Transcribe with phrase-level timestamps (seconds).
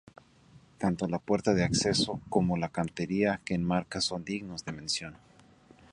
[0.79, 5.15] Tanto la puerta de acceso como la cantería que enmarca son dignos de mención.